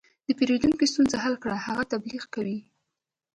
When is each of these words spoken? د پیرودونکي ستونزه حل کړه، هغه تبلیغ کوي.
د 0.27 0.29
پیرودونکي 0.37 0.85
ستونزه 0.93 1.17
حل 1.23 1.35
کړه، 1.43 1.55
هغه 1.67 1.83
تبلیغ 1.91 2.23
کوي. 2.35 2.59